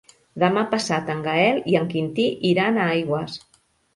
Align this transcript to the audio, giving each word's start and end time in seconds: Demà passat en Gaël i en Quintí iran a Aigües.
Demà 0.43 0.61
passat 0.71 1.11
en 1.15 1.19
Gaël 1.27 1.59
i 1.73 1.77
en 1.81 1.85
Quintí 1.91 2.25
iran 2.53 2.79
a 2.79 2.87
Aigües. 2.97 3.37